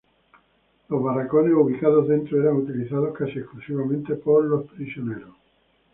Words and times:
Los 0.89 1.03
barracones 1.03 1.53
ubicados 1.53 2.07
dentro 2.07 2.41
eran 2.41 2.55
utilizados 2.55 3.15
casi 3.15 3.37
exclusivamente 3.37 4.15
por 4.15 4.43
los 4.45 4.65
prisioneros. 4.71 5.35